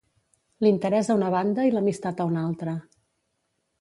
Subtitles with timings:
[0.65, 2.75] L'interès a una banda i l'amistat a una altra.